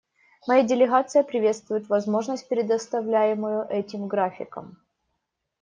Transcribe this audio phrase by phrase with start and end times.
[0.47, 4.79] Моя делегация приветствует возможность, предоставляемую этим графиком.